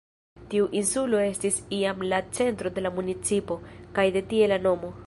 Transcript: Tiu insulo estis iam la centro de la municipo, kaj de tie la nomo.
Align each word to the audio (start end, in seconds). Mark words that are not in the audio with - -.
Tiu 0.53 0.69
insulo 0.79 1.19
estis 1.25 1.59
iam 1.81 2.01
la 2.15 2.23
centro 2.39 2.73
de 2.79 2.87
la 2.87 2.95
municipo, 2.97 3.61
kaj 4.01 4.09
de 4.19 4.27
tie 4.35 4.55
la 4.57 4.61
nomo. 4.69 4.95